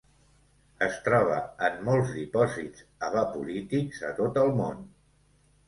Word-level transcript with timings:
Es 0.85 0.95
troba 1.07 1.35
en 1.67 1.77
molts 1.91 2.15
dipòsits 2.15 2.87
evaporítics 3.11 4.03
a 4.11 4.13
tot 4.25 4.43
el 4.47 4.53
món. 4.61 4.85